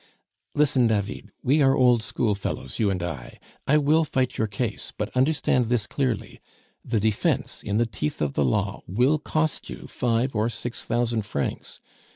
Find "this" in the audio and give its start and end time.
5.65-5.85